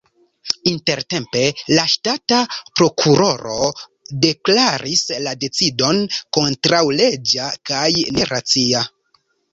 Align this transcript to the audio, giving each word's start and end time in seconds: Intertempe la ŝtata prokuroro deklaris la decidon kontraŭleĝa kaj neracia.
Intertempe 0.69 1.41
la 1.73 1.83
ŝtata 1.95 2.39
prokuroro 2.79 3.59
deklaris 4.25 5.05
la 5.27 5.35
decidon 5.45 6.01
kontraŭleĝa 6.39 7.51
kaj 7.73 7.87
neracia. 8.21 8.83